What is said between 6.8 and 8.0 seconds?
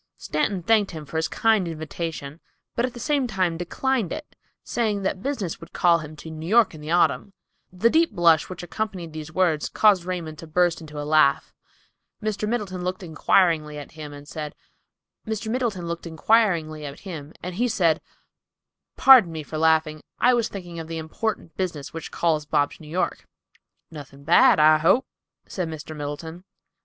the autumn. The